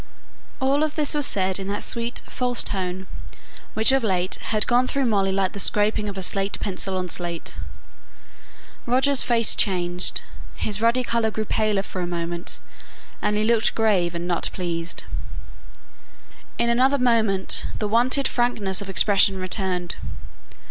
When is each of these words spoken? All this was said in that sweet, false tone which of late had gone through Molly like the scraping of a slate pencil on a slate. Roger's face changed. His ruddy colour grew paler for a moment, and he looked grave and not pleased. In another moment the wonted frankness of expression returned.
All 0.59 0.79
this 0.89 1.13
was 1.13 1.27
said 1.27 1.59
in 1.59 1.67
that 1.67 1.83
sweet, 1.83 2.23
false 2.27 2.63
tone 2.63 3.05
which 3.75 3.91
of 3.91 4.03
late 4.03 4.33
had 4.49 4.65
gone 4.65 4.87
through 4.87 5.05
Molly 5.05 5.31
like 5.31 5.51
the 5.53 5.59
scraping 5.59 6.09
of 6.09 6.17
a 6.17 6.23
slate 6.23 6.59
pencil 6.59 6.97
on 6.97 7.05
a 7.05 7.09
slate. 7.09 7.55
Roger's 8.87 9.21
face 9.23 9.53
changed. 9.53 10.23
His 10.55 10.81
ruddy 10.81 11.03
colour 11.03 11.29
grew 11.29 11.45
paler 11.45 11.83
for 11.83 12.01
a 12.01 12.07
moment, 12.07 12.59
and 13.21 13.37
he 13.37 13.43
looked 13.43 13.75
grave 13.75 14.15
and 14.15 14.27
not 14.27 14.49
pleased. 14.53 15.03
In 16.57 16.67
another 16.67 16.97
moment 16.97 17.67
the 17.77 17.87
wonted 17.87 18.27
frankness 18.27 18.81
of 18.81 18.89
expression 18.89 19.37
returned. 19.37 19.97